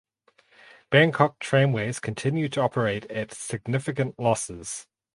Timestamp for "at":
3.11-3.31